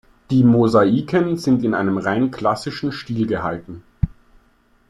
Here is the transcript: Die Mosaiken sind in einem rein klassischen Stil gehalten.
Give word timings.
Die 0.31 0.43
Mosaiken 0.43 1.37
sind 1.37 1.63
in 1.63 1.75
einem 1.75 1.99
rein 1.99 2.31
klassischen 2.31 2.91
Stil 2.91 3.27
gehalten. 3.27 3.83